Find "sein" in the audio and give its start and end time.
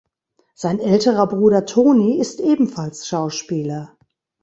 0.55-0.79